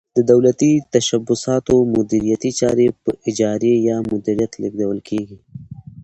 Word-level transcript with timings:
د 0.17 0.19
دولتي 0.31 0.71
تشبثاتو 0.93 1.75
مدیریتي 1.95 2.51
چارې 2.59 2.87
په 3.03 3.11
اجارې 3.29 3.73
یا 3.89 3.97
مدیریت 4.11 4.51
لیږدول 4.61 4.99
کیږي. 5.09 5.37